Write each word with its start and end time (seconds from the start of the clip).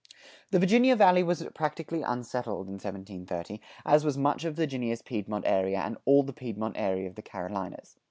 The 0.49 0.57
Virginia 0.57 0.95
Valley 0.95 1.21
was 1.21 1.43
practically 1.53 2.01
unsettled 2.01 2.65
in 2.65 2.71
1730, 2.79 3.61
as 3.85 4.03
was 4.03 4.17
much 4.17 4.45
of 4.45 4.55
Virginia's 4.55 5.03
Piedmont 5.03 5.45
area 5.47 5.77
and 5.79 5.95
all 6.05 6.23
the 6.23 6.33
Piedmont 6.33 6.75
area 6.75 7.07
of 7.07 7.13
the 7.13 7.21
Carolinas. 7.21 7.95